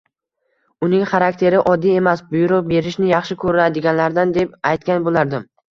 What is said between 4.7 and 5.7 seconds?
aytgan bo`lardim